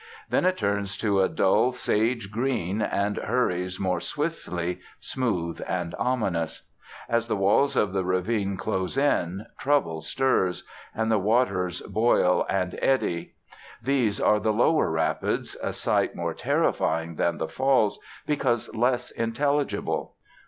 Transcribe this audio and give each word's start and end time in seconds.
Then 0.29 0.45
it 0.45 0.57
turns 0.57 0.97
to 0.97 1.21
a 1.21 1.29
dull 1.29 1.71
sage 1.73 2.31
green, 2.31 2.81
and 2.81 3.17
hurries 3.17 3.79
more 3.79 3.99
swiftly, 3.99 4.79
smooth 4.99 5.61
and 5.67 5.93
ominous. 5.99 6.63
As 7.07 7.27
the 7.27 7.35
walls 7.35 7.75
of 7.75 7.93
the 7.93 8.03
ravine 8.03 8.57
close 8.57 8.97
in, 8.97 9.45
trouble 9.59 10.01
stirs, 10.01 10.63
and 10.95 11.11
the 11.11 11.19
waters 11.19 11.81
boil 11.81 12.47
and 12.49 12.79
eddy. 12.81 13.35
These 13.79 14.19
are 14.19 14.39
the 14.39 14.49
lower 14.51 14.89
rapids, 14.89 15.55
a 15.61 15.71
sight 15.71 16.15
more 16.15 16.33
terrifying 16.33 17.17
than 17.17 17.37
the 17.37 17.47
Falls, 17.47 17.99
because 18.25 18.73
less 18.73 19.11
intelligible. 19.11 20.15